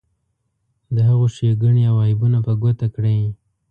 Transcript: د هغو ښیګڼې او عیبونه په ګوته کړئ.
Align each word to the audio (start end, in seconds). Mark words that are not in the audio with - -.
د 0.95 0.97
هغو 1.07 1.25
ښیګڼې 1.35 1.83
او 1.91 1.95
عیبونه 2.05 2.37
په 2.45 2.51
ګوته 2.61 2.87
کړئ. 2.95 3.19